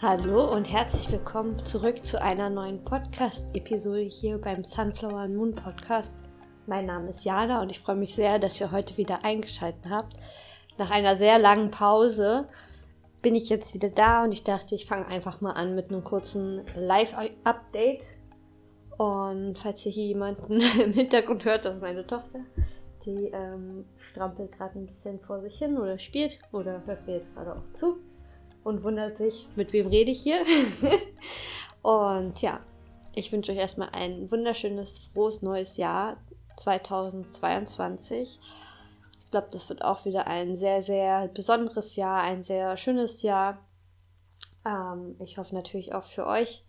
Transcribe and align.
Hallo 0.00 0.54
und 0.54 0.72
herzlich 0.72 1.10
willkommen 1.10 1.58
zurück 1.66 2.04
zu 2.04 2.22
einer 2.22 2.48
neuen 2.48 2.84
Podcast-Episode 2.84 4.02
hier 4.02 4.38
beim 4.38 4.62
Sunflower 4.62 5.26
Moon 5.26 5.56
Podcast. 5.56 6.14
Mein 6.68 6.86
Name 6.86 7.08
ist 7.08 7.24
Jana 7.24 7.60
und 7.60 7.70
ich 7.70 7.80
freue 7.80 7.96
mich 7.96 8.14
sehr, 8.14 8.38
dass 8.38 8.60
ihr 8.60 8.70
heute 8.70 8.96
wieder 8.96 9.24
eingeschaltet 9.24 9.90
habt. 9.90 10.14
Nach 10.78 10.92
einer 10.92 11.16
sehr 11.16 11.40
langen 11.40 11.72
Pause 11.72 12.46
bin 13.22 13.34
ich 13.34 13.48
jetzt 13.48 13.74
wieder 13.74 13.88
da 13.88 14.22
und 14.22 14.30
ich 14.30 14.44
dachte, 14.44 14.76
ich 14.76 14.86
fange 14.86 15.08
einfach 15.08 15.40
mal 15.40 15.54
an 15.54 15.74
mit 15.74 15.90
einem 15.90 16.04
kurzen 16.04 16.62
Live-Update. 16.76 18.04
Und 18.98 19.58
falls 19.58 19.84
ihr 19.84 19.90
hier 19.90 20.06
jemanden 20.06 20.60
im 20.80 20.92
Hintergrund 20.92 21.44
hört, 21.44 21.64
das 21.64 21.74
ist 21.74 21.82
meine 21.82 22.06
Tochter. 22.06 22.38
Die 23.04 23.32
ähm, 23.32 23.84
strampelt 23.96 24.52
gerade 24.52 24.78
ein 24.78 24.86
bisschen 24.86 25.18
vor 25.18 25.40
sich 25.40 25.58
hin 25.58 25.76
oder 25.76 25.98
spielt 25.98 26.38
oder 26.52 26.86
hört 26.86 27.04
mir 27.08 27.14
jetzt 27.14 27.34
gerade 27.34 27.56
auch 27.56 27.72
zu 27.72 27.98
und 28.68 28.84
wundert 28.84 29.16
sich, 29.16 29.48
mit 29.56 29.72
wem 29.72 29.86
rede 29.86 30.10
ich 30.10 30.20
hier. 30.20 30.42
und 31.82 32.40
ja, 32.42 32.60
ich 33.14 33.32
wünsche 33.32 33.50
euch 33.52 33.58
erstmal 33.58 33.88
ein 33.92 34.30
wunderschönes, 34.30 34.98
frohes 34.98 35.40
neues 35.40 35.78
Jahr 35.78 36.18
2022. 36.58 38.38
Ich 39.24 39.30
glaube, 39.30 39.48
das 39.50 39.68
wird 39.70 39.82
auch 39.82 40.04
wieder 40.04 40.26
ein 40.26 40.56
sehr, 40.58 40.82
sehr 40.82 41.28
besonderes 41.28 41.96
Jahr, 41.96 42.22
ein 42.22 42.42
sehr 42.42 42.76
schönes 42.76 43.22
Jahr. 43.22 43.58
Ähm, 44.66 45.16
ich 45.18 45.38
hoffe 45.38 45.54
natürlich 45.54 45.94
auch 45.94 46.04
für 46.04 46.26
euch, 46.26 46.62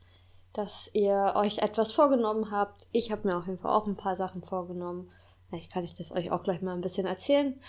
dass 0.53 0.89
ihr 0.93 1.33
euch 1.35 1.57
etwas 1.57 1.91
vorgenommen 1.91 2.49
habt. 2.49 2.87
Ich 2.93 3.11
habe 3.11 3.27
mir 3.27 3.37
auf 3.37 3.45
jeden 3.45 3.59
Fall 3.59 3.71
auch 3.71 3.87
ein 3.87 3.97
paar 3.97 4.15
Sachen 4.15 4.41
vorgenommen. 4.41 5.11
Vielleicht 5.49 5.71
kann 5.71 5.83
ich 5.83 5.95
das 5.95 6.13
euch 6.13 6.31
auch 6.31 6.43
gleich 6.43 6.61
mal 6.61 6.75
ein 6.75 6.81
bisschen 6.81 7.05
erzählen. 7.05 7.59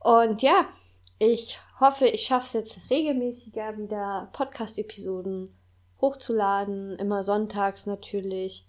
Und 0.00 0.42
ja, 0.42 0.66
ich 1.24 1.56
hoffe, 1.78 2.06
ich 2.06 2.22
schaffe 2.22 2.46
es 2.46 2.52
jetzt 2.52 2.90
regelmäßiger 2.90 3.78
wieder 3.78 4.28
Podcast-Episoden 4.32 5.56
hochzuladen. 6.00 6.96
Immer 6.96 7.22
sonntags 7.22 7.86
natürlich. 7.86 8.66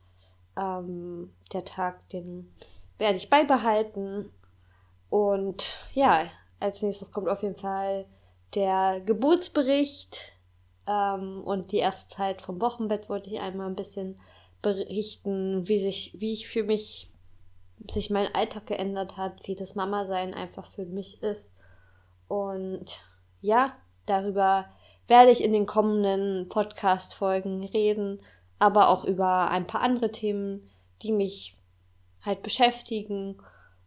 Ähm, 0.56 1.34
der 1.52 1.66
Tag, 1.66 2.08
den 2.10 2.54
werde 3.00 3.18
ich 3.18 3.32
beibehalten. 3.32 4.32
Und 5.10 5.80
ja, 5.96 6.28
als 6.60 6.84
nächstes 6.84 7.12
kommt 7.12 7.28
auf 7.28 7.42
jeden 7.42 7.56
Fall 7.56 8.06
der 8.54 9.02
Geburtsbericht. 9.02 10.38
Ähm, 10.86 11.42
und 11.44 11.72
die 11.72 11.78
erste 11.78 12.08
Zeit 12.16 12.44
vom 12.44 12.62
Wochenbett 12.62 13.10
wollte 13.10 13.32
ich 13.32 13.40
einmal 13.40 13.66
ein 13.66 13.76
bisschen 13.76 14.20
berichten, 14.62 15.68
wie 15.68 15.80
sich, 15.80 16.14
wie 16.20 16.34
ich 16.34 16.48
für 16.48 16.64
mich, 16.64 17.12
sich 17.90 18.12
mein 18.12 18.34
Alltag 18.36 18.68
geändert 18.68 19.18
hat, 19.18 19.48
wie 19.48 19.56
das 19.56 19.74
Mama-Sein 19.74 20.36
einfach 20.36 20.68
für 20.68 20.86
mich 20.86 21.24
ist 21.24 21.53
und 22.28 23.04
ja, 23.42 23.74
darüber 24.06 24.66
werde 25.08 25.32
ich 25.32 25.44
in 25.44 25.54
den 25.54 25.66
kommenden 25.66 26.48
Podcast-Folgen 26.50 27.64
reden, 27.66 28.22
aber 28.60 28.90
auch 28.90 29.04
über 29.04 29.50
ein 29.50 29.68
paar 29.68 29.82
andere 29.82 30.12
Themen, 30.12 30.70
die 31.02 31.12
mich 31.12 31.58
halt 32.22 32.42
beschäftigen 32.42 33.42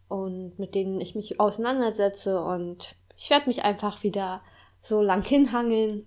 und 0.07 0.59
mit 0.59 0.75
denen 0.75 1.01
ich 1.01 1.15
mich 1.15 1.39
auseinandersetze. 1.39 2.41
Und 2.41 2.95
ich 3.17 3.29
werde 3.29 3.47
mich 3.47 3.63
einfach 3.63 4.03
wieder 4.03 4.41
so 4.81 5.01
lang 5.01 5.23
hinhangeln. 5.23 6.05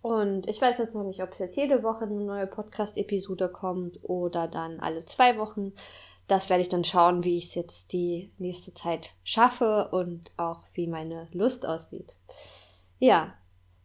Und 0.00 0.48
ich 0.48 0.60
weiß 0.60 0.78
jetzt 0.78 0.94
noch 0.94 1.04
nicht, 1.04 1.22
ob 1.22 1.32
es 1.32 1.38
jetzt 1.38 1.56
jede 1.56 1.82
Woche 1.82 2.04
eine 2.04 2.24
neue 2.24 2.46
Podcast-Episode 2.46 3.48
kommt 3.48 3.98
oder 4.02 4.48
dann 4.48 4.80
alle 4.80 5.04
zwei 5.04 5.38
Wochen 5.38 5.72
das 6.28 6.48
werde 6.48 6.62
ich 6.62 6.68
dann 6.68 6.84
schauen, 6.84 7.24
wie 7.24 7.36
ich 7.36 7.48
es 7.48 7.54
jetzt 7.54 7.92
die 7.92 8.30
nächste 8.38 8.72
Zeit 8.74 9.10
schaffe 9.24 9.88
und 9.90 10.30
auch 10.36 10.60
wie 10.74 10.86
meine 10.86 11.28
Lust 11.32 11.66
aussieht. 11.66 12.16
Ja, 12.98 13.34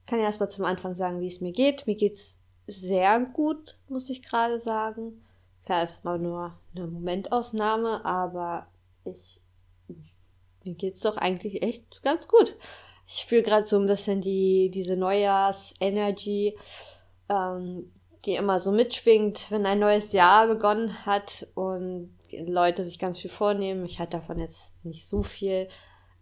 kann 0.05 0.19
ja 0.19 0.25
erstmal 0.25 0.49
zum 0.49 0.65
Anfang 0.65 0.93
sagen, 0.93 1.19
wie 1.19 1.27
es 1.27 1.41
mir 1.41 1.51
geht. 1.51 1.87
Mir 1.87 1.95
geht's 1.95 2.39
sehr 2.67 3.19
gut, 3.33 3.77
muss 3.89 4.09
ich 4.09 4.21
gerade 4.21 4.59
sagen. 4.59 5.23
Klar, 5.65 5.83
ist 5.83 6.05
mal 6.05 6.19
nur 6.19 6.57
eine 6.75 6.87
Momentausnahme, 6.87 8.05
aber 8.05 8.67
ich, 9.03 9.41
mir 10.63 10.75
geht's 10.75 11.01
doch 11.01 11.17
eigentlich 11.17 11.61
echt 11.61 12.03
ganz 12.03 12.27
gut. 12.27 12.55
Ich 13.05 13.25
fühle 13.25 13.43
gerade 13.43 13.65
so 13.65 13.77
ein 13.77 13.85
bisschen 13.85 14.21
die, 14.21 14.69
diese 14.69 14.95
Neujahrs-Energy, 14.95 16.57
ähm, 17.29 17.91
die 18.25 18.35
immer 18.35 18.59
so 18.59 18.71
mitschwingt, 18.71 19.49
wenn 19.49 19.65
ein 19.65 19.79
neues 19.79 20.11
Jahr 20.11 20.47
begonnen 20.47 21.05
hat 21.05 21.47
und 21.55 22.16
Leute 22.45 22.83
sich 22.85 22.99
ganz 22.99 23.19
viel 23.19 23.29
vornehmen. 23.29 23.85
Ich 23.85 23.99
halte 23.99 24.17
davon 24.17 24.39
jetzt 24.39 24.73
nicht 24.83 25.07
so 25.07 25.23
viel, 25.23 25.67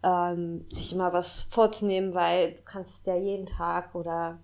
ähm, 0.04 0.66
sich 0.70 0.94
immer 0.94 1.14
was 1.14 1.44
vorzunehmen, 1.50 2.14
weil 2.14 2.54
du 2.54 2.62
kannst 2.64 3.06
ja 3.08 3.16
jeden 3.16 3.48
Tag 3.48 3.96
oder 3.96 4.40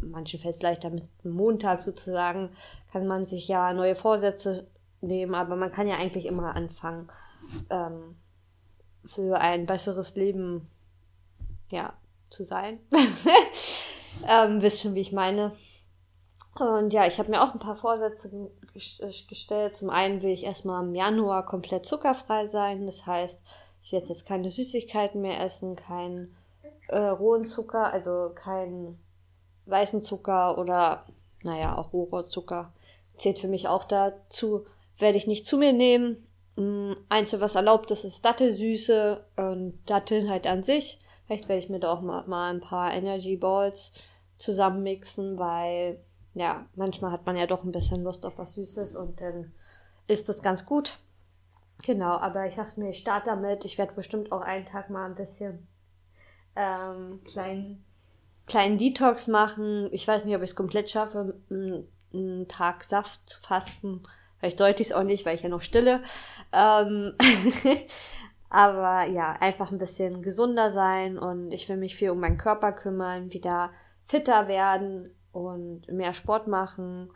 manchen 0.00 0.40
fällt 0.40 0.56
es 0.56 0.62
leichter 0.62 0.90
mit 0.90 1.04
Montag 1.24 1.82
sozusagen, 1.82 2.50
kann 2.92 3.06
man 3.06 3.24
sich 3.24 3.48
ja 3.48 3.72
neue 3.72 3.94
Vorsätze 3.94 4.66
nehmen, 5.00 5.34
aber 5.34 5.56
man 5.56 5.72
kann 5.72 5.88
ja 5.88 5.96
eigentlich 5.96 6.26
immer 6.26 6.54
anfangen, 6.54 7.08
ähm, 7.70 8.16
für 9.04 9.38
ein 9.40 9.66
besseres 9.66 10.14
Leben 10.16 10.68
ja, 11.70 11.92
zu 12.30 12.44
sein. 12.44 12.80
ähm, 14.28 14.62
wisst 14.62 14.82
schon, 14.82 14.94
wie 14.94 15.00
ich 15.00 15.12
meine. 15.12 15.52
Und 16.58 16.94
ja, 16.94 17.06
ich 17.06 17.18
habe 17.18 17.30
mir 17.30 17.42
auch 17.42 17.52
ein 17.52 17.58
paar 17.60 17.76
Vorsätze 17.76 18.28
äh, 18.74 19.10
gestellt. 19.28 19.76
Zum 19.76 19.90
einen 19.90 20.22
will 20.22 20.30
ich 20.30 20.44
erstmal 20.44 20.82
im 20.82 20.94
Januar 20.94 21.44
komplett 21.44 21.84
zuckerfrei 21.84 22.48
sein. 22.48 22.86
Das 22.86 23.06
heißt, 23.06 23.38
ich 23.82 23.92
werde 23.92 24.08
jetzt 24.08 24.26
keine 24.26 24.50
Süßigkeiten 24.50 25.20
mehr 25.20 25.40
essen, 25.42 25.76
keinen 25.76 26.34
äh, 26.88 26.98
rohen 26.98 27.46
Zucker, 27.46 27.92
also 27.92 28.32
keinen 28.34 28.98
weißen 29.66 30.00
Zucker 30.00 30.56
oder, 30.58 31.04
naja, 31.42 31.76
auch 31.76 31.92
Rohrohrzucker. 31.92 32.72
Zählt 33.18 33.38
für 33.38 33.48
mich 33.48 33.68
auch 33.68 33.84
dazu. 33.84 34.64
Werde 34.98 35.18
ich 35.18 35.26
nicht 35.26 35.46
zu 35.46 35.58
mir 35.58 35.74
nehmen. 35.74 36.26
Mm, 36.56 36.94
Einzige, 37.10 37.42
was 37.42 37.54
erlaubt 37.54 37.90
ist, 37.90 38.04
ist 38.04 38.24
Dattelsüße 38.24 39.24
und 39.36 39.78
Datteln 39.84 40.30
halt 40.30 40.46
an 40.46 40.62
sich. 40.62 41.00
Vielleicht 41.26 41.48
werde 41.48 41.62
ich 41.62 41.68
mir 41.68 41.80
da 41.80 41.92
auch 41.92 42.00
mal, 42.00 42.26
mal 42.26 42.50
ein 42.50 42.60
paar 42.60 42.94
Energy 42.94 43.36
Balls 43.36 43.92
zusammenmixen, 44.38 45.38
weil 45.38 46.00
ja, 46.36 46.66
manchmal 46.74 47.12
hat 47.12 47.24
man 47.24 47.34
ja 47.34 47.46
doch 47.46 47.64
ein 47.64 47.72
bisschen 47.72 48.04
Lust 48.04 48.26
auf 48.26 48.36
was 48.36 48.52
Süßes 48.52 48.94
und 48.94 49.22
dann 49.22 49.52
ist 50.06 50.28
das 50.28 50.42
ganz 50.42 50.66
gut. 50.66 50.98
Genau, 51.84 52.10
aber 52.10 52.46
ich 52.46 52.56
dachte 52.56 52.78
mir, 52.78 52.90
ich 52.90 52.98
starte 52.98 53.30
damit. 53.30 53.64
Ich 53.64 53.78
werde 53.78 53.94
bestimmt 53.94 54.32
auch 54.32 54.42
einen 54.42 54.66
Tag 54.66 54.90
mal 54.90 55.06
ein 55.06 55.14
bisschen 55.14 55.66
ähm, 56.54 57.22
kleinen, 57.24 57.82
kleinen 58.46 58.76
Detox 58.76 59.28
machen. 59.28 59.88
Ich 59.92 60.06
weiß 60.06 60.26
nicht, 60.26 60.36
ob 60.36 60.42
ich 60.42 60.50
es 60.50 60.56
komplett 60.56 60.90
schaffe, 60.90 61.34
einen, 61.50 62.48
Tag 62.48 62.84
Saft 62.84 63.20
zu 63.26 63.40
fasten. 63.40 64.02
Vielleicht 64.38 64.58
sollte 64.58 64.82
ich 64.82 64.90
es 64.90 64.94
auch 64.94 65.04
nicht, 65.04 65.24
weil 65.24 65.36
ich 65.36 65.42
ja 65.42 65.48
noch 65.48 65.62
stille. 65.62 66.02
Ähm 66.52 67.14
aber 68.50 69.04
ja, 69.06 69.32
einfach 69.40 69.72
ein 69.72 69.78
bisschen 69.78 70.20
gesunder 70.20 70.70
sein 70.70 71.18
und 71.18 71.52
ich 71.52 71.66
will 71.70 71.78
mich 71.78 71.96
viel 71.96 72.10
um 72.10 72.20
meinen 72.20 72.38
Körper 72.38 72.72
kümmern, 72.72 73.32
wieder 73.32 73.70
fitter 74.06 74.48
werden, 74.48 75.15
und 75.36 75.88
mehr 75.88 76.12
Sport 76.12 76.48
machen. 76.48 77.10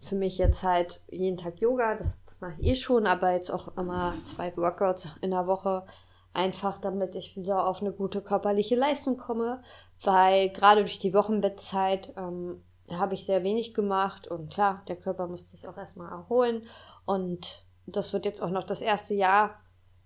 Für 0.00 0.16
mich 0.16 0.38
jetzt 0.38 0.62
halt 0.62 1.00
jeden 1.08 1.36
Tag 1.36 1.60
Yoga, 1.60 1.94
das, 1.94 2.24
das 2.24 2.40
mache 2.40 2.60
ich 2.60 2.66
eh 2.66 2.74
schon, 2.74 3.06
aber 3.06 3.32
jetzt 3.32 3.50
auch 3.50 3.76
immer 3.76 4.14
zwei 4.26 4.56
Workouts 4.56 5.08
in 5.20 5.30
der 5.30 5.46
Woche, 5.46 5.86
einfach 6.32 6.78
damit 6.78 7.14
ich 7.14 7.36
wieder 7.36 7.66
auf 7.66 7.80
eine 7.80 7.92
gute 7.92 8.20
körperliche 8.20 8.76
Leistung 8.76 9.16
komme, 9.16 9.62
weil 10.02 10.50
gerade 10.50 10.80
durch 10.80 10.98
die 10.98 11.14
Wochenbettzeit 11.14 12.12
ähm, 12.16 12.62
habe 12.90 13.14
ich 13.14 13.26
sehr 13.26 13.42
wenig 13.42 13.74
gemacht 13.74 14.28
und 14.28 14.52
klar, 14.52 14.82
der 14.88 14.96
Körper 14.96 15.26
muss 15.28 15.48
sich 15.50 15.66
auch 15.66 15.76
erstmal 15.76 16.10
erholen 16.10 16.62
und 17.04 17.64
das 17.86 18.12
wird 18.12 18.24
jetzt 18.24 18.42
auch 18.42 18.50
noch 18.50 18.64
das 18.64 18.80
erste 18.80 19.14
Jahr, 19.14 19.56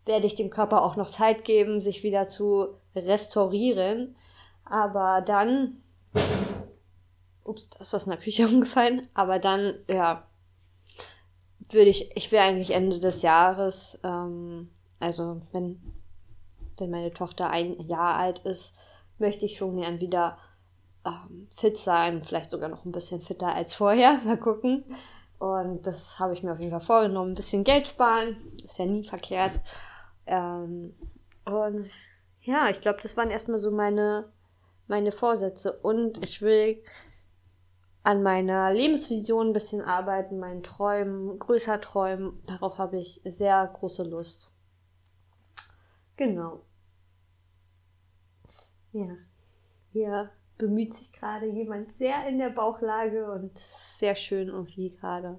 werde 0.04 0.26
ich 0.26 0.36
dem 0.36 0.50
Körper 0.50 0.82
auch 0.82 0.96
noch 0.96 1.10
Zeit 1.10 1.44
geben, 1.44 1.80
sich 1.80 2.02
wieder 2.02 2.28
zu 2.28 2.75
restaurieren. 2.94 4.16
Aber 4.64 5.20
dann 5.20 5.82
ups, 7.50 7.70
da 7.70 7.81
ist 7.81 7.93
was 7.93 8.05
in 8.05 8.11
der 8.11 8.19
Küche 8.20 8.47
umgefallen. 8.49 9.08
Aber 9.14 9.38
dann, 9.38 9.75
ja, 9.88 10.26
würde 11.69 11.91
ich, 11.91 12.17
ich 12.17 12.32
will 12.32 12.38
eigentlich 12.38 12.73
Ende 12.73 12.99
des 13.00 13.23
Jahres, 13.23 13.99
ähm, 14.02 14.70
also 14.99 15.41
wenn, 15.52 15.81
wenn 16.79 16.91
meine 16.91 17.12
Tochter 17.12 17.50
ein 17.50 17.81
Jahr 17.87 18.17
alt 18.17 18.41
ist, 18.41 18.75
möchte 19.19 19.44
ich 19.44 19.56
schon 19.56 19.76
gern 19.76 20.00
wieder 20.00 20.38
ähm, 21.05 21.47
fit 21.56 21.76
sein, 21.76 22.25
vielleicht 22.25 22.50
sogar 22.50 22.69
noch 22.69 22.85
ein 22.85 22.93
bisschen 22.93 23.20
fitter 23.20 23.55
als 23.55 23.75
vorher. 23.75 24.20
Mal 24.25 24.38
gucken. 24.38 24.85
Und 25.38 25.87
das 25.87 26.19
habe 26.19 26.35
ich 26.35 26.43
mir 26.43 26.53
auf 26.53 26.61
jeden 26.61 26.70
Fall 26.70 26.81
vorgenommen. 26.81 27.32
Ein 27.32 27.37
bisschen 27.37 27.64
Geld 27.64 27.88
sparen, 27.88 28.37
ist 28.64 28.79
ja 28.79 28.85
nie 28.85 29.06
verkehrt. 29.06 29.53
Ähm, 30.26 30.94
und 31.46 31.91
ja, 32.43 32.69
ich 32.69 32.81
glaube, 32.81 32.99
das 33.03 33.17
waren 33.17 33.31
erstmal 33.31 33.58
so 33.58 33.70
meine, 33.70 34.31
meine 34.87 35.12
Vorsätze. 35.12 35.73
Und 35.81 36.23
ich 36.23 36.43
will 36.43 36.82
an 38.02 38.23
meiner 38.23 38.73
Lebensvision 38.73 39.49
ein 39.49 39.52
bisschen 39.52 39.82
arbeiten, 39.82 40.38
meinen 40.38 40.62
Träumen, 40.62 41.38
größer 41.38 41.81
träumen. 41.81 42.43
Darauf 42.47 42.79
habe 42.79 42.99
ich 42.99 43.20
sehr 43.25 43.67
große 43.73 44.05
Lust. 44.05 44.50
Genau. 46.17 46.62
Ja. 48.93 49.17
Hier 49.93 50.31
bemüht 50.56 50.94
sich 50.94 51.12
gerade 51.12 51.47
jemand 51.47 51.93
sehr 51.93 52.26
in 52.26 52.38
der 52.38 52.50
Bauchlage 52.50 53.31
und 53.31 53.58
sehr 53.58 54.14
schön 54.14 54.49
irgendwie 54.49 54.91
gerade 54.91 55.38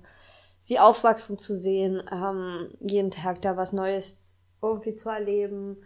sie 0.61 0.79
aufwachsen 0.79 1.37
zu 1.37 1.55
sehen, 1.55 2.01
ähm, 2.11 2.69
jeden 2.79 3.11
Tag 3.11 3.41
da 3.41 3.57
was 3.57 3.73
Neues 3.73 4.35
irgendwie 4.61 4.95
zu 4.95 5.09
erleben. 5.09 5.77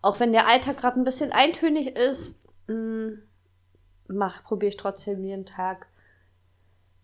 Auch 0.00 0.18
wenn 0.20 0.32
der 0.32 0.48
Alltag 0.48 0.78
gerade 0.78 0.98
ein 0.98 1.04
bisschen 1.04 1.32
eintönig 1.32 1.96
ist, 1.96 2.34
mm, 2.66 3.10
probiere 4.44 4.70
ich 4.70 4.76
trotzdem 4.76 5.22
jeden 5.22 5.46
Tag 5.46 5.86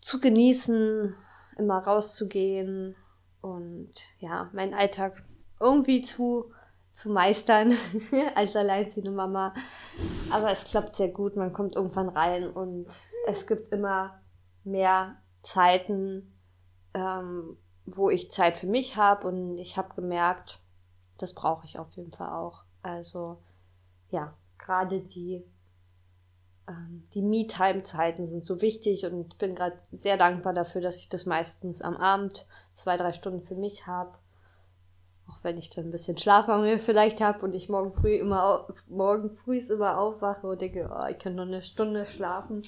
zu 0.01 0.19
genießen, 0.19 1.15
immer 1.57 1.79
rauszugehen 1.79 2.95
und 3.41 3.91
ja, 4.19 4.49
meinen 4.53 4.73
Alltag 4.73 5.23
irgendwie 5.59 6.01
zu, 6.01 6.51
zu 6.91 7.09
meistern 7.09 7.73
als 8.35 8.55
alleinziehende 8.55 9.11
Mama. 9.11 9.53
Aber 10.31 10.51
es 10.51 10.65
klappt 10.65 10.95
sehr 10.95 11.09
gut, 11.09 11.35
man 11.35 11.53
kommt 11.53 11.75
irgendwann 11.75 12.09
rein 12.09 12.49
und 12.49 12.87
es 13.27 13.47
gibt 13.47 13.69
immer 13.69 14.21
mehr 14.63 15.17
Zeiten, 15.41 16.33
ähm, 16.93 17.57
wo 17.85 18.09
ich 18.09 18.31
Zeit 18.31 18.57
für 18.57 18.67
mich 18.67 18.95
habe 18.95 19.27
und 19.27 19.57
ich 19.57 19.77
habe 19.77 19.95
gemerkt, 19.95 20.61
das 21.17 21.33
brauche 21.33 21.65
ich 21.65 21.79
auf 21.79 21.91
jeden 21.91 22.11
Fall 22.11 22.29
auch. 22.29 22.63
Also 22.81 23.41
ja, 24.09 24.33
gerade 24.57 25.01
die, 25.01 25.43
die 27.13 27.21
Me-Time-Zeiten 27.21 28.27
sind 28.27 28.45
so 28.45 28.61
wichtig 28.61 29.05
und 29.05 29.37
bin 29.37 29.55
gerade 29.55 29.77
sehr 29.91 30.17
dankbar 30.17 30.53
dafür, 30.53 30.81
dass 30.81 30.97
ich 30.97 31.09
das 31.09 31.25
meistens 31.25 31.81
am 31.81 31.95
Abend 31.97 32.45
zwei, 32.73 32.97
drei 32.97 33.11
Stunden 33.11 33.41
für 33.41 33.55
mich 33.55 33.87
habe. 33.87 34.17
Auch 35.27 35.43
wenn 35.43 35.57
ich 35.57 35.69
dann 35.69 35.85
ein 35.85 35.91
bisschen 35.91 36.17
Schlafmangel 36.17 36.79
vielleicht 36.79 37.21
habe 37.21 37.45
und 37.45 37.53
ich 37.53 37.69
morgen 37.69 37.93
früh 37.93 38.15
immer 38.15 38.67
morgen 38.87 39.31
früh 39.31 39.57
immer 39.57 39.99
aufwache 39.99 40.47
und 40.47 40.61
denke, 40.61 40.89
oh, 40.91 41.05
ich 41.09 41.19
kann 41.19 41.35
nur 41.35 41.45
eine 41.45 41.61
Stunde 41.61 42.05
schlafen, 42.05 42.63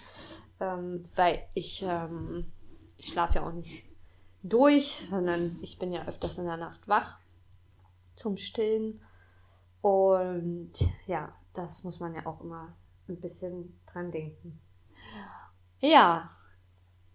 ähm, 0.60 1.02
weil 1.16 1.42
ich, 1.54 1.84
ähm, 1.84 2.52
ich 2.98 3.08
schlafe 3.08 3.36
ja 3.36 3.48
auch 3.48 3.54
nicht 3.54 3.84
durch, 4.44 5.08
sondern 5.10 5.58
ich 5.62 5.80
bin 5.80 5.92
ja 5.92 6.08
öfters 6.08 6.38
in 6.38 6.46
der 6.46 6.58
Nacht 6.58 6.88
wach 6.88 7.20
zum 8.16 8.38
Stillen. 8.38 9.02
Und 9.82 10.74
ja, 11.08 11.34
das 11.54 11.84
muss 11.84 12.00
man 12.00 12.14
ja 12.14 12.26
auch 12.26 12.42
immer 12.42 12.74
ein 13.12 13.22
bisschen 13.22 13.80
dran 13.92 14.12
denken. 14.12 14.60
Ja, 15.80 16.30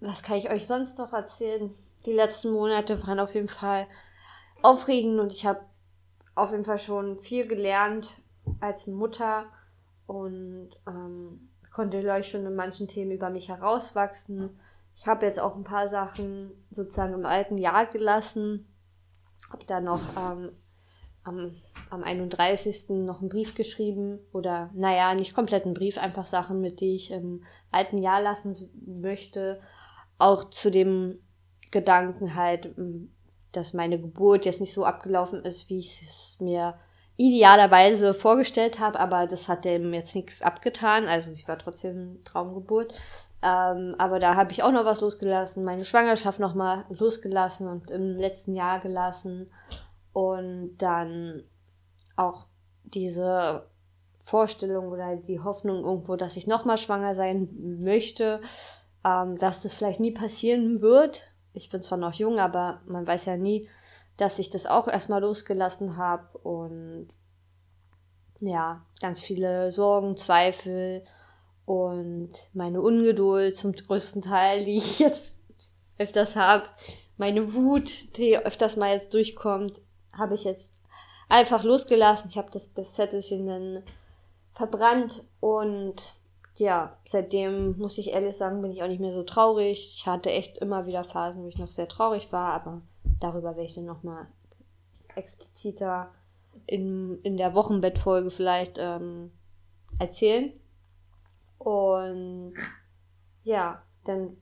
was 0.01 0.23
kann 0.23 0.37
ich 0.37 0.51
euch 0.51 0.67
sonst 0.67 0.99
noch 0.99 1.13
erzählen? 1.13 1.75
Die 2.05 2.13
letzten 2.13 2.53
Monate 2.53 3.05
waren 3.07 3.21
auf 3.21 3.35
jeden 3.35 3.49
Fall 3.49 3.87
aufregend 4.63 5.21
und 5.21 5.33
ich 5.33 5.47
habe 5.47 5.61
auf 6.35 6.53
jeden 6.53 6.65
Fall 6.65 6.79
schon 6.79 7.19
viel 7.19 7.47
gelernt 7.47 8.21
als 8.61 8.87
Mutter 8.87 9.47
und 10.07 10.71
ähm, 10.87 11.51
konnte 11.73 11.99
euch 11.99 12.29
schon 12.29 12.47
in 12.47 12.55
manchen 12.55 12.89
Themen 12.89 13.13
über 13.13 13.31
mich 13.31 13.49
herauswachsen 13.49 14.59
ich 14.97 15.07
habe 15.07 15.27
jetzt 15.27 15.39
auch 15.39 15.55
ein 15.55 15.65
paar 15.65 15.89
Sachen 15.89 16.51
sozusagen 16.71 17.15
im 17.15 17.27
alten 17.27 17.59
Jahr 17.59 17.87
gelassen. 17.87 18.67
Habe 19.51 19.65
da 19.67 19.81
noch 19.81 20.01
ähm, 20.17 20.53
am, 21.23 21.55
am 21.91 22.03
31. 22.03 22.91
noch 22.91 23.21
einen 23.21 23.29
Brief 23.29 23.55
geschrieben. 23.55 24.19
Oder, 24.33 24.71
naja, 24.75 25.15
nicht 25.15 25.35
komplett 25.35 25.65
einen 25.65 25.75
Brief, 25.75 25.99
einfach 25.99 26.27
Sachen, 26.27 26.61
mit 26.61 26.81
die 26.81 26.95
ich 26.95 27.11
im 27.11 27.45
alten 27.71 27.99
Jahr 27.99 28.23
lassen 28.23 28.71
möchte. 28.87 29.61
Auch 30.19 30.51
zu 30.51 30.71
dem 30.71 31.19
Gedanken 31.71 32.35
halt, 32.35 32.75
dass 33.53 33.75
meine 33.75 34.01
Geburt 34.01 34.45
jetzt 34.45 34.61
nicht 34.61 34.73
so 34.73 34.85
abgelaufen 34.85 35.41
ist, 35.41 35.69
wie 35.69 35.81
ich 35.81 36.03
es 36.03 36.37
mir 36.41 36.75
idealerweise 37.17 38.13
vorgestellt 38.13 38.79
habe, 38.79 39.01
aber 39.01 39.27
das 39.27 39.49
hat 39.49 39.65
dem 39.65 39.95
jetzt 39.95 40.15
nichts 40.15 40.43
abgetan. 40.43 41.07
Also 41.07 41.33
sie 41.33 41.49
war 41.49 41.59
trotzdem 41.59 42.23
Traumgeburt. 42.25 42.93
Ähm, 43.43 43.95
aber 43.99 44.19
da 44.19 44.35
habe 44.35 44.53
ich 44.53 44.63
auch 44.63 44.73
noch 44.73 44.85
was 44.85 45.01
losgelassen, 45.01 45.65
meine 45.65 45.85
Schwangerschaft 45.85 46.41
noch 46.41 46.55
mal 46.55 46.85
losgelassen 46.89 47.69
und 47.69 47.91
im 47.91 48.17
letzten 48.17 48.55
Jahr 48.55 48.81
gelassen. 48.81 49.51
Und 50.13 50.79
dann 50.79 51.43
auch 52.17 52.47
diese 52.85 53.67
Vorstellung 54.23 54.89
oder 54.89 55.17
die 55.17 55.41
Hoffnung 55.41 55.85
irgendwo, 55.85 56.17
dass 56.17 56.37
ich 56.37 56.47
noch 56.47 56.65
mal 56.65 56.79
schwanger 56.79 57.15
sein 57.15 57.49
möchte, 57.81 58.41
ähm, 59.05 59.37
dass 59.37 59.63
das 59.63 59.75
vielleicht 59.75 60.01
nie 60.01 60.11
passieren 60.11 60.81
wird. 60.81 61.23
Ich 61.53 61.71
bin 61.71 61.83
zwar 61.83 61.99
noch 61.99 62.15
jung, 62.15 62.41
aber 62.41 62.81
man 62.87 63.07
weiß 63.07 63.27
ja 63.27 63.37
nie, 63.37 63.69
dass 64.17 64.39
ich 64.39 64.51
das 64.51 64.67
auch 64.67 64.89
erstmal 64.89 65.21
losgelassen 65.21 65.97
habe 65.97 66.39
und 66.39 67.09
ja, 68.41 68.85
ganz 69.01 69.21
viele 69.21 69.73
Sorgen, 69.73 70.17
Zweifel 70.17 71.05
und 71.65 72.31
meine 72.53 72.81
Ungeduld 72.81 73.57
zum 73.57 73.73
größten 73.73 74.23
Teil, 74.23 74.65
die 74.65 74.77
ich 74.77 74.99
jetzt 74.99 75.41
öfters 75.99 76.37
habe, 76.37 76.65
meine 77.17 77.55
Wut, 77.55 78.17
die 78.17 78.37
öfters 78.37 78.77
mal 78.77 78.93
jetzt 78.93 79.15
durchkommt, 79.15 79.81
habe 80.13 80.35
ich 80.35 80.45
jetzt 80.45 80.71
einfach 81.29 81.65
losgelassen. 81.65 82.31
Ich 82.31 82.39
habe 82.39 82.51
das, 82.51 82.73
das 82.75 82.95
Zettelchen 82.95 83.47
dann 83.47 83.83
verbrannt 84.55 85.25
und 85.41 86.17
ja, 86.57 86.97
seitdem 87.07 87.77
muss 87.77 87.99
ich 87.99 88.13
ehrlich 88.13 88.37
sagen, 88.37 88.63
bin 88.63 88.73
ich 88.73 88.83
auch 88.83 88.89
nicht 88.89 89.01
mehr 89.01 89.13
so 89.13 89.23
traurig. 89.23 89.95
Ich 89.97 90.07
hatte 90.07 90.31
echt 90.31 90.59
immer 90.59 90.87
wieder 90.87 91.05
Phasen, 91.05 91.43
wo 91.43 91.49
ich 91.49 91.59
noch 91.59 91.69
sehr 91.69 91.89
traurig 91.89 92.33
war, 92.33 92.55
aber 92.55 92.81
darüber 93.21 93.57
werde 93.57 93.65
ich 93.65 93.75
dann 93.75 93.85
nochmal 93.85 94.27
expliziter 95.15 96.11
in, 96.67 97.21
in 97.23 97.37
der 97.37 97.55
Wochenbettfolge 97.55 98.31
vielleicht 98.31 98.79
ähm, 98.79 99.31
erzählen. 99.99 100.53
Und 101.59 102.55
ja, 103.45 103.83
dann 104.05 104.37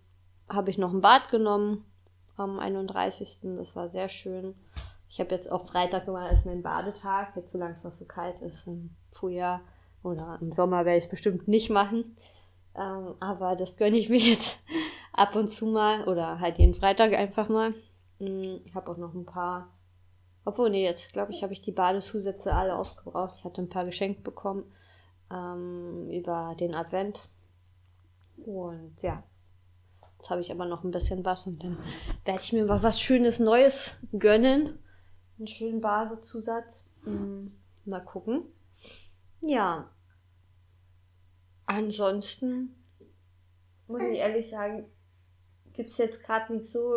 habe 0.48 0.70
ich 0.70 0.78
noch 0.78 0.92
ein 0.92 1.00
Bad 1.00 1.30
genommen 1.30 1.84
am 2.36 2.58
31. 2.58 3.40
Das 3.56 3.74
war 3.74 3.88
sehr 3.88 4.08
schön. 4.08 4.54
Ich 5.14 5.20
habe 5.20 5.32
jetzt 5.32 5.48
auch 5.48 5.64
Freitag 5.64 6.08
immer 6.08 6.22
als 6.22 6.44
mein 6.44 6.64
Badetag, 6.64 7.36
jetzt 7.36 7.52
solange 7.52 7.74
es 7.74 7.84
noch 7.84 7.92
so 7.92 8.04
kalt 8.04 8.40
ist 8.40 8.66
im 8.66 8.90
Frühjahr 9.12 9.60
oder 10.02 10.38
im 10.40 10.50
Sommer 10.50 10.84
werde 10.84 10.98
ich 10.98 11.04
es 11.04 11.10
bestimmt 11.10 11.46
nicht 11.46 11.70
machen. 11.70 12.16
Ähm, 12.74 13.14
aber 13.20 13.54
das 13.54 13.76
gönne 13.76 13.96
ich 13.96 14.08
mir 14.08 14.18
jetzt 14.18 14.58
ab 15.12 15.36
und 15.36 15.46
zu 15.46 15.66
mal 15.66 16.08
oder 16.08 16.40
halt 16.40 16.58
jeden 16.58 16.74
Freitag 16.74 17.12
einfach 17.12 17.48
mal. 17.48 17.70
Mm, 18.18 18.56
ich 18.66 18.74
habe 18.74 18.90
auch 18.90 18.96
noch 18.96 19.14
ein 19.14 19.24
paar, 19.24 19.68
obwohl, 20.44 20.68
nee, 20.68 20.82
jetzt 20.82 21.12
glaube 21.12 21.30
ich, 21.30 21.44
habe 21.44 21.52
ich 21.52 21.62
die 21.62 21.70
Badezusätze 21.70 22.52
alle 22.52 22.76
aufgebraucht. 22.76 23.36
Ich 23.38 23.44
hatte 23.44 23.62
ein 23.62 23.68
paar 23.68 23.84
geschenkt 23.84 24.24
bekommen 24.24 24.64
ähm, 25.30 26.10
über 26.10 26.56
den 26.58 26.74
Advent. 26.74 27.28
Und 28.44 28.96
ja, 29.00 29.22
jetzt 30.18 30.28
habe 30.28 30.40
ich 30.40 30.50
aber 30.50 30.64
noch 30.64 30.82
ein 30.82 30.90
bisschen 30.90 31.24
was 31.24 31.46
und 31.46 31.62
dann 31.62 31.78
werde 32.24 32.42
ich 32.42 32.52
mir 32.52 32.64
mal 32.64 32.82
was 32.82 33.00
Schönes 33.00 33.38
Neues 33.38 34.00
gönnen. 34.18 34.80
Einen 35.38 35.46
schönen 35.46 35.80
Basezusatz. 35.80 36.88
Mhm. 37.02 37.56
Mal 37.84 38.04
gucken. 38.04 38.44
Ja. 39.40 39.90
Ansonsten 41.66 42.74
muss 43.86 44.02
ich 44.02 44.18
ehrlich 44.18 44.48
sagen, 44.48 44.86
gibt 45.72 45.90
es 45.90 45.98
jetzt 45.98 46.22
gerade 46.22 46.54
nicht 46.54 46.66
so, 46.66 46.94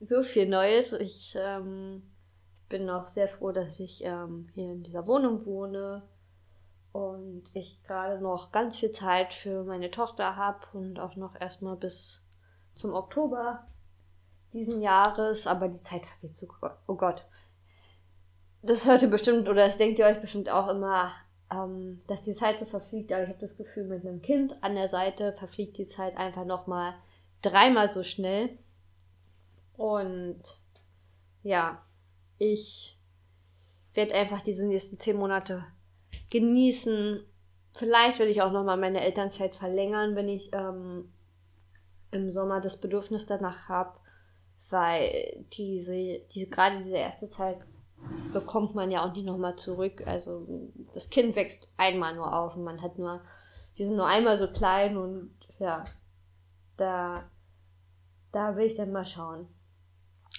so 0.00 0.22
viel 0.22 0.48
Neues. 0.48 0.92
Ich 0.92 1.36
ähm, 1.38 2.02
bin 2.68 2.88
auch 2.90 3.08
sehr 3.08 3.28
froh, 3.28 3.52
dass 3.52 3.78
ich 3.78 4.02
ähm, 4.04 4.48
hier 4.54 4.72
in 4.72 4.82
dieser 4.82 5.06
Wohnung 5.06 5.44
wohne 5.46 6.02
und 6.92 7.44
ich 7.52 7.82
gerade 7.84 8.20
noch 8.20 8.52
ganz 8.52 8.78
viel 8.78 8.92
Zeit 8.92 9.34
für 9.34 9.64
meine 9.64 9.90
Tochter 9.90 10.36
habe 10.36 10.66
und 10.72 10.98
auch 10.98 11.14
noch 11.16 11.38
erstmal 11.38 11.76
bis 11.76 12.22
zum 12.74 12.94
Oktober 12.94 13.66
diesen 14.52 14.80
Jahres, 14.80 15.46
aber 15.46 15.68
die 15.68 15.82
Zeit 15.82 16.06
vergeht 16.06 16.36
so, 16.36 16.48
oh 16.86 16.94
Gott. 16.94 17.26
Das 18.66 18.84
hört 18.84 19.02
ihr 19.02 19.10
bestimmt 19.10 19.48
oder 19.48 19.66
das 19.66 19.78
denkt 19.78 20.00
ihr 20.00 20.06
euch 20.06 20.20
bestimmt 20.20 20.50
auch 20.50 20.66
immer, 20.68 21.12
ähm, 21.52 22.00
dass 22.08 22.24
die 22.24 22.34
Zeit 22.34 22.58
so 22.58 22.64
verfliegt, 22.64 23.12
aber 23.12 23.22
ich 23.22 23.28
habe 23.28 23.38
das 23.38 23.56
Gefühl, 23.56 23.84
mit 23.84 24.04
einem 24.04 24.22
Kind 24.22 24.56
an 24.60 24.74
der 24.74 24.88
Seite 24.88 25.32
verfliegt 25.34 25.78
die 25.78 25.86
Zeit 25.86 26.16
einfach 26.16 26.44
nochmal 26.44 26.94
dreimal 27.42 27.90
so 27.90 28.02
schnell. 28.02 28.50
Und 29.76 30.40
ja, 31.44 31.80
ich 32.38 32.98
werde 33.94 34.14
einfach 34.14 34.40
diese 34.40 34.66
nächsten 34.66 34.98
zehn 34.98 35.16
Monate 35.16 35.64
genießen. 36.30 37.24
Vielleicht 37.72 38.18
will 38.18 38.28
ich 38.28 38.42
auch 38.42 38.50
nochmal 38.50 38.78
meine 38.78 39.00
Elternzeit 39.00 39.54
verlängern, 39.54 40.16
wenn 40.16 40.28
ich 40.28 40.50
ähm, 40.52 41.12
im 42.10 42.32
Sommer 42.32 42.60
das 42.60 42.80
Bedürfnis 42.80 43.26
danach 43.26 43.68
habe, 43.68 44.00
weil 44.70 45.44
diese, 45.52 46.20
diese, 46.34 46.46
gerade 46.48 46.78
diese 46.82 46.96
erste 46.96 47.28
Zeit 47.28 47.58
bekommt 48.32 48.74
man 48.74 48.90
ja 48.90 49.04
auch 49.04 49.12
nicht 49.12 49.24
nochmal 49.24 49.56
zurück. 49.56 50.06
Also 50.06 50.46
das 50.94 51.10
Kind 51.10 51.36
wächst 51.36 51.68
einmal 51.76 52.14
nur 52.14 52.32
auf 52.32 52.56
und 52.56 52.64
man 52.64 52.82
hat 52.82 52.98
nur, 52.98 53.20
die 53.78 53.84
sind 53.84 53.96
nur 53.96 54.06
einmal 54.06 54.38
so 54.38 54.48
klein 54.48 54.96
und 54.96 55.32
ja, 55.58 55.84
da, 56.76 57.24
da 58.32 58.56
will 58.56 58.66
ich 58.66 58.74
dann 58.74 58.92
mal 58.92 59.06
schauen, 59.06 59.48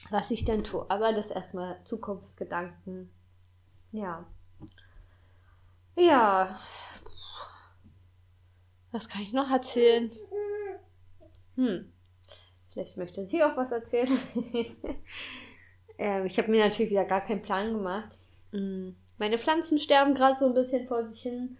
was 0.10 0.32
ich 0.32 0.46
denn 0.46 0.64
tue. 0.64 0.86
Aber 0.90 1.14
das 1.14 1.32
erstmal 1.32 1.84
Zukunftsgedanken. 1.86 3.10
Ja. 3.92 4.26
Ja. 5.96 6.60
Was 8.92 9.10
kann 9.10 9.22
ich 9.22 9.34
noch 9.34 9.50
erzählen? 9.50 10.12
Hm. 11.56 11.92
Vielleicht 12.70 12.98
möchte 12.98 13.24
sie 13.24 13.44
auch 13.44 13.58
was 13.58 13.72
erzählen. 13.72 14.16
ähm, 15.98 16.26
ich 16.26 16.38
habe 16.38 16.52
mir 16.52 16.64
natürlich 16.64 16.92
wieder 16.92 17.06
gar 17.06 17.22
keinen 17.22 17.42
Plan 17.42 17.74
gemacht. 17.74 18.18
Hm. 18.52 18.96
Meine 19.18 19.38
Pflanzen 19.38 19.80
sterben 19.80 20.14
gerade 20.14 20.38
so 20.38 20.46
ein 20.46 20.54
bisschen 20.54 20.88
vor 20.88 21.06
sich 21.06 21.22
hin. 21.22 21.58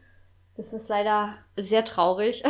Das 0.56 0.74
ist 0.74 0.90
leider 0.90 1.38
sehr 1.56 1.86
traurig. 1.86 2.44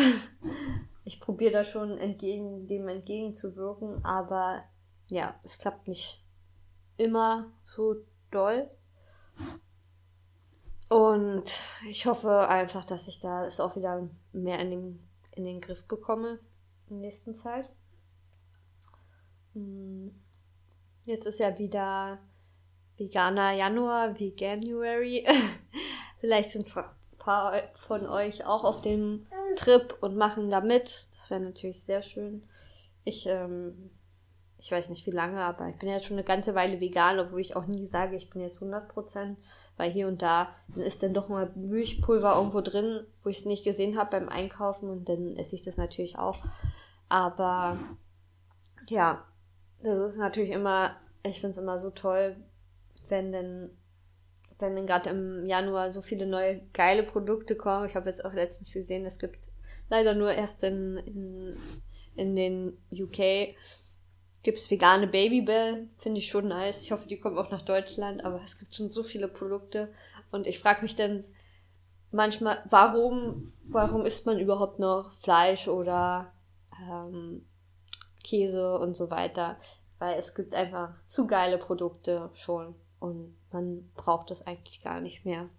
ich 1.05 1.19
probiere 1.19 1.51
da 1.51 1.63
schon 1.63 1.97
entgegen, 1.97 2.67
dem 2.67 2.87
entgegenzuwirken, 2.87 4.03
aber 4.03 4.63
ja, 5.07 5.39
es 5.43 5.57
klappt 5.57 5.87
nicht 5.87 6.23
immer 6.97 7.51
so 7.63 7.95
doll. 8.31 8.69
Und 10.89 11.61
ich 11.89 12.05
hoffe 12.05 12.47
einfach, 12.47 12.85
dass 12.85 13.07
ich 13.07 13.19
da 13.19 13.45
es 13.45 13.59
auch 13.59 13.75
wieder 13.75 14.09
mehr 14.31 14.59
in 14.59 14.71
den, 14.71 15.09
in 15.31 15.43
den 15.43 15.61
Griff 15.61 15.85
bekomme 15.85 16.39
in 16.89 16.95
der 16.95 17.09
nächsten 17.09 17.35
Zeit. 17.35 17.69
Hm. 19.53 20.13
Jetzt 21.07 21.25
ist 21.25 21.39
ja 21.39 21.57
wieder 21.57 22.17
veganer 22.97 23.53
Januar, 23.53 24.19
Veganuary. 24.19 25.25
Vielleicht 26.19 26.49
sind 26.49 26.67
ein 26.75 26.83
paar 27.17 27.63
von 27.87 28.05
euch 28.05 28.45
auch 28.45 28.65
auf 28.65 28.81
dem 28.81 29.25
Trip 29.55 29.95
und 30.01 30.17
machen 30.17 30.49
da 30.49 30.59
mit. 30.59 31.07
Das 31.13 31.29
wäre 31.29 31.39
natürlich 31.39 31.81
sehr 31.81 32.01
schön. 32.01 32.43
Ich 33.05 33.25
ähm, 33.25 33.89
ich 34.59 34.69
weiß 34.69 34.89
nicht 34.89 35.05
wie 35.05 35.11
lange, 35.11 35.39
aber 35.39 35.69
ich 35.69 35.77
bin 35.77 35.87
jetzt 35.87 36.05
schon 36.05 36.17
eine 36.17 36.25
ganze 36.25 36.55
Weile 36.55 36.81
vegan, 36.81 37.19
obwohl 37.19 37.39
ich 37.39 37.55
auch 37.55 37.67
nie 37.67 37.85
sage, 37.85 38.17
ich 38.17 38.29
bin 38.29 38.41
jetzt 38.41 38.59
100%, 38.59 39.37
weil 39.77 39.89
hier 39.89 40.09
und 40.09 40.21
da 40.21 40.49
ist 40.75 41.03
dann 41.03 41.13
doch 41.13 41.29
mal 41.29 41.49
Milchpulver 41.55 42.35
irgendwo 42.35 42.59
drin, 42.59 43.05
wo 43.23 43.29
ich 43.29 43.39
es 43.39 43.45
nicht 43.45 43.63
gesehen 43.63 43.97
habe 43.97 44.11
beim 44.11 44.27
Einkaufen 44.27 44.89
und 44.89 45.07
dann 45.07 45.37
esse 45.37 45.55
ich 45.55 45.61
das 45.61 45.77
natürlich 45.77 46.17
auch. 46.17 46.39
Aber 47.07 47.77
ja, 48.89 49.23
das 49.83 50.13
ist 50.13 50.19
natürlich 50.19 50.51
immer, 50.51 50.95
ich 51.23 51.39
finde 51.39 51.51
es 51.51 51.57
immer 51.57 51.79
so 51.79 51.89
toll, 51.91 52.35
wenn 53.09 53.31
denn 53.31 53.69
wenn 54.59 54.75
dann 54.75 54.87
gerade 54.87 55.09
im 55.11 55.45
Januar 55.45 55.93
so 55.93 56.01
viele 56.01 56.25
neue 56.25 56.61
geile 56.73 57.03
Produkte 57.03 57.55
kommen. 57.55 57.87
Ich 57.87 57.95
habe 57.95 58.09
jetzt 58.09 58.25
auch 58.25 58.33
letztens 58.33 58.73
gesehen, 58.73 59.05
es 59.05 59.19
gibt 59.19 59.51
leider 59.89 60.15
nur 60.15 60.31
erst 60.31 60.63
in, 60.63 60.97
in, 60.97 61.57
in 62.15 62.35
den 62.35 62.77
UK 62.91 63.55
gibt 64.43 64.59
es 64.59 64.71
vegane 64.71 65.07
Babybell, 65.07 65.89
finde 65.97 66.19
ich 66.19 66.29
schon 66.29 66.47
nice. 66.47 66.83
Ich 66.83 66.91
hoffe, 66.91 67.07
die 67.07 67.19
kommen 67.19 67.37
auch 67.37 67.51
nach 67.51 67.63
Deutschland, 67.63 68.23
aber 68.23 68.41
es 68.43 68.57
gibt 68.57 68.75
schon 68.75 68.89
so 68.89 69.03
viele 69.03 69.27
Produkte. 69.27 69.89
Und 70.31 70.47
ich 70.47 70.59
frage 70.59 70.83
mich 70.83 70.95
dann 70.95 71.25
manchmal, 72.11 72.63
warum, 72.69 73.51
warum 73.63 74.05
isst 74.05 74.25
man 74.25 74.39
überhaupt 74.39 74.79
noch 74.79 75.11
Fleisch 75.13 75.67
oder 75.67 76.31
ähm, 76.81 77.45
Käse 78.27 78.77
und 78.77 78.95
so 78.95 79.09
weiter? 79.09 79.57
Weil 79.99 80.19
es 80.19 80.35
gibt 80.35 80.53
einfach 80.53 80.93
zu 81.05 81.27
geile 81.27 81.57
Produkte 81.57 82.29
schon 82.35 82.75
und 82.99 83.35
man 83.51 83.89
braucht 83.95 84.31
das 84.31 84.45
eigentlich 84.45 84.83
gar 84.83 85.01
nicht 85.01 85.25
mehr. 85.25 85.49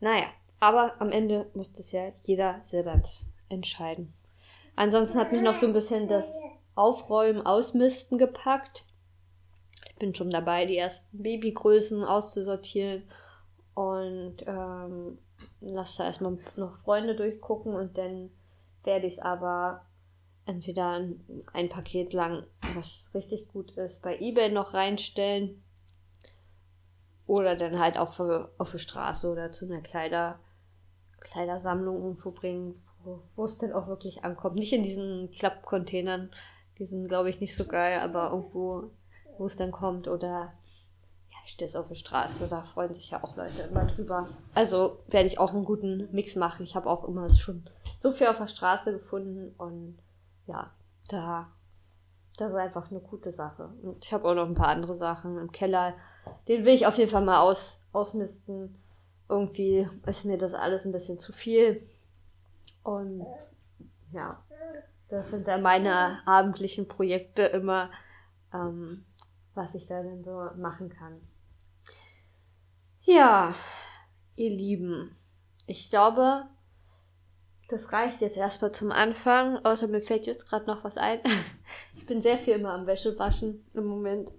Naja, 0.00 0.26
aber 0.60 1.00
am 1.00 1.10
Ende 1.10 1.46
muss 1.54 1.72
das 1.72 1.92
ja 1.92 2.12
jeder 2.24 2.60
selber 2.62 3.00
entscheiden. 3.48 4.12
Ansonsten 4.76 5.18
hat 5.18 5.32
mich 5.32 5.42
noch 5.42 5.54
so 5.54 5.66
ein 5.66 5.72
bisschen 5.72 6.08
das 6.08 6.26
Aufräumen, 6.74 7.44
Ausmisten 7.44 8.16
gepackt. 8.16 8.84
Ich 9.86 9.96
bin 9.96 10.14
schon 10.14 10.30
dabei, 10.30 10.64
die 10.64 10.78
ersten 10.78 11.22
Babygrößen 11.22 12.04
auszusortieren 12.04 13.02
und 13.74 14.36
ähm, 14.46 15.18
lasse 15.60 15.98
da 15.98 16.04
erstmal 16.04 16.38
noch 16.56 16.76
Freunde 16.76 17.14
durchgucken 17.14 17.74
und 17.74 17.98
dann 17.98 18.30
werde 18.84 19.06
ich 19.06 19.14
es 19.14 19.18
aber 19.18 19.84
entweder 20.46 21.00
ein, 21.52 21.68
Paket 21.68 22.12
lang, 22.12 22.44
was 22.74 23.10
richtig 23.14 23.48
gut 23.48 23.72
ist, 23.72 24.02
bei 24.02 24.18
eBay 24.18 24.50
noch 24.50 24.74
reinstellen 24.74 25.62
oder 27.26 27.56
dann 27.56 27.78
halt 27.78 27.96
auch 27.96 28.14
für, 28.14 28.50
auf 28.58 28.72
die 28.72 28.78
Straße 28.78 29.30
oder 29.30 29.52
zu 29.52 29.66
einer 29.66 29.80
Kleider, 29.80 30.38
Kleidersammlung 31.20 32.02
irgendwo 32.02 32.30
bringen, 32.30 32.80
wo 33.36 33.44
es 33.44 33.58
dann 33.58 33.72
auch 33.72 33.86
wirklich 33.86 34.24
ankommt. 34.24 34.56
Nicht 34.56 34.72
in 34.72 34.82
diesen 34.82 35.30
Klappcontainern, 35.32 36.30
die 36.78 36.86
sind, 36.86 37.08
glaube 37.08 37.30
ich, 37.30 37.40
nicht 37.40 37.56
so 37.56 37.64
geil, 37.64 38.00
aber 38.00 38.30
irgendwo, 38.30 38.90
wo 39.38 39.46
es 39.46 39.56
dann 39.56 39.70
kommt 39.70 40.08
oder 40.08 40.52
ja, 41.30 41.38
ich 41.46 41.52
stehe 41.52 41.66
es 41.66 41.76
auf 41.76 41.88
der 41.88 41.94
Straße, 41.94 42.48
da 42.48 42.62
freuen 42.62 42.92
sich 42.92 43.10
ja 43.10 43.22
auch 43.22 43.36
Leute 43.36 43.62
immer 43.70 43.84
drüber. 43.86 44.28
Also 44.54 44.98
werde 45.08 45.28
ich 45.28 45.38
auch 45.38 45.54
einen 45.54 45.64
guten 45.64 46.08
Mix 46.12 46.36
machen. 46.36 46.64
Ich 46.64 46.74
habe 46.74 46.90
auch 46.90 47.06
immer 47.06 47.30
schon 47.30 47.62
so 47.98 48.10
viel 48.10 48.26
auf 48.26 48.38
der 48.38 48.48
Straße 48.48 48.92
gefunden 48.92 49.54
und 49.58 49.96
ja, 50.46 50.70
da, 51.08 51.48
das 52.36 52.50
ist 52.50 52.56
einfach 52.56 52.90
eine 52.90 53.00
gute 53.00 53.30
Sache. 53.30 53.70
Und 53.82 54.04
ich 54.04 54.12
habe 54.12 54.28
auch 54.28 54.34
noch 54.34 54.46
ein 54.46 54.54
paar 54.54 54.68
andere 54.68 54.94
Sachen 54.94 55.38
im 55.38 55.52
Keller. 55.52 55.94
Den 56.48 56.64
will 56.64 56.74
ich 56.74 56.86
auf 56.86 56.98
jeden 56.98 57.10
Fall 57.10 57.24
mal 57.24 57.40
aus, 57.40 57.78
ausmisten. 57.92 58.76
Irgendwie 59.28 59.88
ist 60.06 60.24
mir 60.24 60.38
das 60.38 60.54
alles 60.54 60.84
ein 60.84 60.92
bisschen 60.92 61.18
zu 61.18 61.32
viel. 61.32 61.86
Und 62.82 63.24
ja, 64.12 64.42
das 65.08 65.30
sind 65.30 65.46
dann 65.46 65.62
meine 65.62 66.26
abendlichen 66.26 66.88
Projekte 66.88 67.42
immer, 67.42 67.90
ähm, 68.52 69.04
was 69.54 69.74
ich 69.74 69.86
da 69.86 70.02
denn 70.02 70.24
so 70.24 70.48
machen 70.56 70.88
kann. 70.88 71.20
Ja, 73.02 73.54
ihr 74.36 74.50
Lieben, 74.50 75.14
ich 75.66 75.90
glaube, 75.90 76.44
das 77.72 77.92
reicht 77.92 78.20
jetzt 78.20 78.36
erstmal 78.36 78.72
zum 78.72 78.92
Anfang, 78.92 79.58
außer 79.64 79.88
mir 79.88 80.00
fällt 80.00 80.26
jetzt 80.26 80.48
gerade 80.48 80.66
noch 80.66 80.84
was 80.84 80.96
ein. 80.96 81.20
Ich 81.94 82.06
bin 82.06 82.20
sehr 82.20 82.36
viel 82.36 82.54
immer 82.54 82.72
am 82.72 82.88
Wäschewaschen 82.88 83.64
im 83.74 83.84
Moment. 83.84 84.32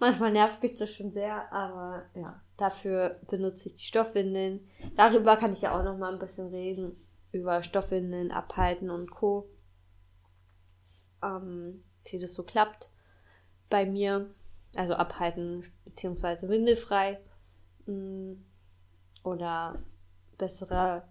Manchmal 0.00 0.32
nervt 0.32 0.60
mich 0.64 0.74
das 0.74 0.90
schon 0.90 1.12
sehr, 1.12 1.50
aber 1.52 2.02
ja, 2.14 2.42
dafür 2.56 3.20
benutze 3.28 3.68
ich 3.68 3.76
die 3.76 3.84
Stoffwindeln. 3.84 4.68
Darüber 4.96 5.36
kann 5.36 5.52
ich 5.52 5.60
ja 5.60 5.78
auch 5.78 5.84
noch 5.84 5.96
mal 5.96 6.12
ein 6.12 6.18
bisschen 6.18 6.48
reden, 6.48 7.00
über 7.30 7.62
Stoffwindeln 7.62 8.32
abhalten 8.32 8.90
und 8.90 9.12
Co 9.12 9.48
ähm, 11.22 11.84
wie 12.04 12.18
das 12.18 12.34
so 12.34 12.42
klappt 12.42 12.90
bei 13.70 13.86
mir. 13.86 14.30
Also 14.76 14.94
abhalten 14.94 15.64
beziehungsweise 15.84 16.48
windelfrei. 16.48 17.20
Mm, 17.86 18.34
oder 19.24 19.82
besserer 20.36 21.08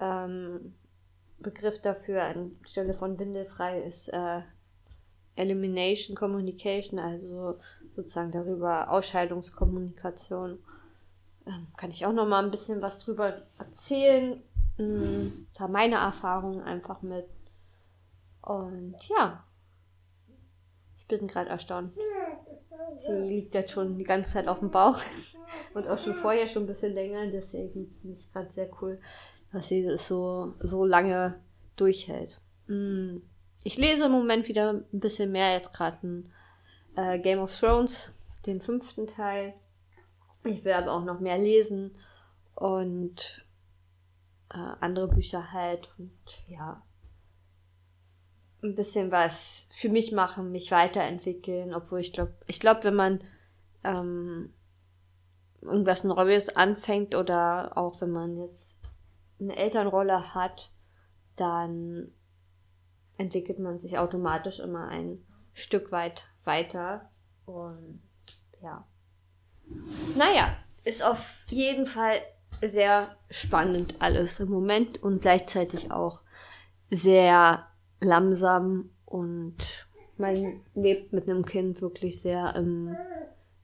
ähm, 0.00 0.74
Begriff 1.38 1.80
dafür 1.80 2.22
anstelle 2.22 2.94
von 2.94 3.18
windelfrei 3.18 3.82
ist 3.82 4.08
äh, 4.08 4.42
Elimination 5.36 6.16
Communication, 6.16 6.98
also 6.98 7.58
sozusagen 7.94 8.32
darüber 8.32 8.90
Ausscheidungskommunikation. 8.90 10.58
Ähm, 11.46 11.66
kann 11.76 11.90
ich 11.90 12.04
auch 12.04 12.12
noch 12.12 12.26
mal 12.26 12.44
ein 12.44 12.50
bisschen 12.50 12.82
was 12.82 12.98
drüber 12.98 13.42
erzählen. 13.58 14.42
Mhm, 14.76 15.46
da 15.58 15.68
meine 15.68 15.96
Erfahrungen 15.96 16.62
einfach 16.62 17.02
mit 17.02 17.26
und 18.42 18.96
ja, 19.08 19.44
ich 20.98 21.06
bin 21.06 21.28
gerade 21.28 21.50
erstaunt. 21.50 21.92
Sie 23.06 23.12
liegt 23.12 23.54
jetzt 23.54 23.72
schon 23.72 23.98
die 23.98 24.04
ganze 24.04 24.32
Zeit 24.32 24.48
auf 24.48 24.60
dem 24.60 24.70
Bauch 24.70 24.98
und 25.74 25.88
auch 25.88 25.98
schon 25.98 26.14
vorher 26.14 26.46
schon 26.46 26.64
ein 26.64 26.66
bisschen 26.66 26.94
länger. 26.94 27.26
Deswegen 27.26 27.94
ich 28.02 28.18
es 28.18 28.32
gerade 28.32 28.50
sehr 28.54 28.70
cool, 28.80 29.00
dass 29.52 29.68
sie 29.68 29.84
das 29.84 30.06
so, 30.06 30.54
so 30.60 30.84
lange 30.84 31.40
durchhält. 31.76 32.40
Mm. 32.66 33.18
Ich 33.62 33.76
lese 33.76 34.06
im 34.06 34.12
Moment 34.12 34.48
wieder 34.48 34.70
ein 34.72 35.00
bisschen 35.00 35.32
mehr, 35.32 35.52
jetzt 35.52 35.74
gerade 35.74 35.98
ein 36.02 36.32
äh, 36.96 37.18
Game 37.18 37.40
of 37.40 37.54
Thrones, 37.54 38.14
den 38.46 38.62
fünften 38.62 39.06
Teil. 39.06 39.54
Ich 40.44 40.64
will 40.64 40.72
aber 40.72 40.92
auch 40.92 41.04
noch 41.04 41.20
mehr 41.20 41.36
lesen 41.36 41.94
und 42.54 43.44
äh, 44.50 44.72
andere 44.80 45.08
Bücher 45.08 45.52
halt 45.52 45.90
und 45.98 46.12
ja, 46.48 46.82
ein 48.62 48.74
bisschen 48.74 49.10
was 49.10 49.66
für 49.70 49.88
mich 49.88 50.12
machen, 50.12 50.52
mich 50.52 50.70
weiterentwickeln, 50.70 51.74
obwohl 51.74 52.00
ich 52.00 52.12
glaube, 52.12 52.34
ich 52.46 52.60
glaube, 52.60 52.84
wenn 52.84 52.94
man 52.94 53.20
ähm, 53.84 54.52
irgendwas 55.62 56.04
Neues 56.04 56.48
anfängt 56.50 57.14
oder 57.14 57.76
auch 57.76 58.00
wenn 58.00 58.10
man 58.10 58.36
jetzt 58.36 58.69
eine 59.40 59.56
Elternrolle 59.56 60.34
hat, 60.34 60.70
dann 61.36 62.12
entwickelt 63.16 63.58
man 63.58 63.78
sich 63.78 63.98
automatisch 63.98 64.60
immer 64.60 64.88
ein 64.88 65.24
Stück 65.52 65.92
weit 65.92 66.24
weiter. 66.44 67.10
Und 67.46 68.02
ja. 68.62 68.86
Naja, 70.16 70.56
ist 70.84 71.04
auf 71.04 71.44
jeden 71.48 71.86
Fall 71.86 72.14
sehr 72.62 73.16
spannend 73.30 73.94
alles 74.00 74.40
im 74.40 74.50
Moment 74.50 75.02
und 75.02 75.22
gleichzeitig 75.22 75.90
auch 75.90 76.22
sehr 76.90 77.66
langsam 78.00 78.90
und 79.04 79.56
man 80.16 80.60
lebt 80.74 81.12
mit 81.12 81.28
einem 81.28 81.44
Kind 81.44 81.80
wirklich 81.80 82.20
sehr 82.20 82.54
im, 82.56 82.96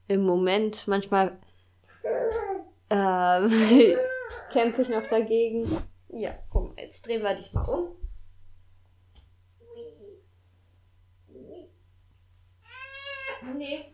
im 0.07 0.23
Moment. 0.23 0.87
Manchmal 0.87 1.37
äh, 2.89 3.95
kämpfe 4.51 4.81
ich 4.81 4.89
noch 4.89 5.07
dagegen, 5.07 5.65
Ja, 6.09 6.31
komm, 6.49 6.73
jetzt 6.77 7.05
drehen 7.05 7.21
wir 7.21 7.35
dich 7.35 7.53
mal 7.53 7.65
um. 7.65 7.95
Nee. 13.55 13.93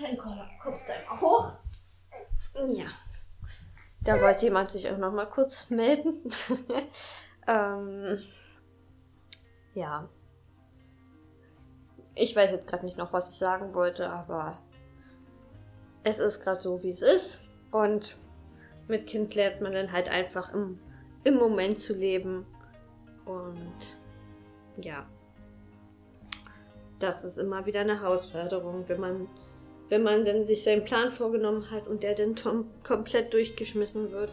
Dann 0.00 0.18
kommst 0.62 0.88
du 0.88 0.92
einmal 0.94 1.20
hoch. 1.20 1.52
Ja. 2.68 2.86
Da 4.02 4.20
wollte 4.20 4.44
jemand 4.46 4.70
sich 4.70 4.88
auch 4.90 4.96
noch 4.96 5.12
mal 5.12 5.26
kurz 5.26 5.68
melden. 5.70 6.22
ähm, 7.46 8.22
ja. 9.74 10.08
Ich 12.14 12.34
weiß 12.34 12.50
jetzt 12.50 12.66
gerade 12.66 12.84
nicht 12.84 12.96
noch, 12.96 13.12
was 13.12 13.30
ich 13.30 13.36
sagen 13.36 13.74
wollte, 13.74 14.08
aber 14.10 14.58
es 16.02 16.18
ist 16.18 16.40
gerade 16.40 16.60
so, 16.60 16.82
wie 16.82 16.90
es 16.90 17.02
ist. 17.02 17.40
Und 17.70 18.16
mit 18.88 19.06
Kind 19.06 19.34
lernt 19.34 19.60
man 19.60 19.72
dann 19.72 19.92
halt 19.92 20.08
einfach 20.08 20.52
im, 20.52 20.78
im 21.24 21.34
Moment 21.36 21.80
zu 21.80 21.94
leben. 21.94 22.46
Und 23.24 23.96
ja, 24.82 25.06
das 26.98 27.24
ist 27.24 27.38
immer 27.38 27.66
wieder 27.66 27.80
eine 27.80 28.00
Herausforderung, 28.00 28.84
wenn 28.88 29.00
man, 29.00 29.28
wenn 29.88 30.02
man 30.02 30.24
dann 30.24 30.44
sich 30.44 30.62
seinen 30.62 30.84
Plan 30.84 31.10
vorgenommen 31.10 31.70
hat 31.70 31.86
und 31.86 32.02
der 32.02 32.14
dann 32.14 32.34
komplett 32.82 33.32
durchgeschmissen 33.32 34.10
wird. 34.10 34.32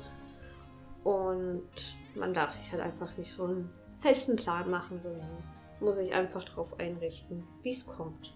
Und 1.04 1.70
man 2.16 2.34
darf 2.34 2.54
sich 2.54 2.72
halt 2.72 2.82
einfach 2.82 3.16
nicht 3.18 3.32
so 3.32 3.46
einen 3.46 3.70
festen 4.00 4.36
Plan 4.36 4.70
machen, 4.70 5.00
sondern 5.02 5.44
muss 5.80 5.98
sich 5.98 6.14
einfach 6.14 6.44
darauf 6.44 6.80
einrichten, 6.80 7.44
wie 7.64 7.72
es 7.72 7.86
kommt. 7.86 8.36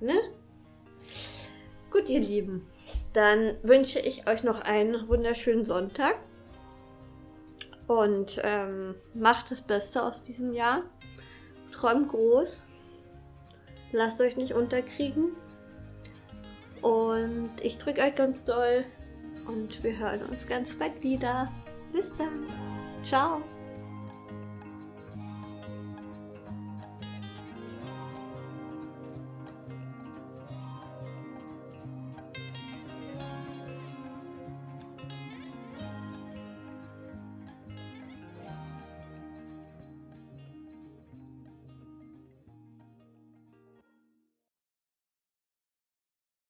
Ne? 0.00 0.14
Gut, 1.90 2.08
ihr 2.08 2.20
Lieben. 2.20 2.66
Dann 3.16 3.56
wünsche 3.62 3.98
ich 3.98 4.28
euch 4.28 4.42
noch 4.42 4.60
einen 4.60 5.08
wunderschönen 5.08 5.64
Sonntag. 5.64 6.16
Und 7.86 8.42
ähm, 8.44 8.94
macht 9.14 9.50
das 9.50 9.62
Beste 9.62 10.02
aus 10.02 10.20
diesem 10.20 10.52
Jahr. 10.52 10.82
Träumt 11.72 12.10
groß. 12.10 12.66
Lasst 13.92 14.20
euch 14.20 14.36
nicht 14.36 14.52
unterkriegen. 14.52 15.30
Und 16.82 17.52
ich 17.62 17.78
drücke 17.78 18.02
euch 18.02 18.14
ganz 18.14 18.44
doll. 18.44 18.84
Und 19.46 19.82
wir 19.82 19.96
hören 19.96 20.20
uns 20.26 20.46
ganz 20.46 20.76
bald 20.76 21.02
wieder. 21.02 21.50
Bis 21.94 22.14
dann. 22.18 22.44
Ciao. 23.02 23.40